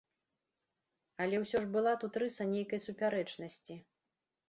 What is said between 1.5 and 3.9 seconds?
ж была тут рыса нейкай супярэчнасці.